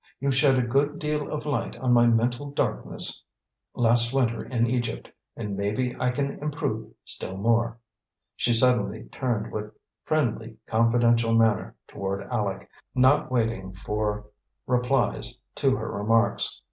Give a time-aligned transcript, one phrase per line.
[0.19, 3.23] You shed a good deal of light on my mental darkness
[3.75, 7.77] last winter in Egypt, and maybe I can improve still more."
[8.35, 14.25] She suddenly turned with friendly, confidential manner toward Aleck, not waiting for
[14.65, 16.59] replies to her remarks.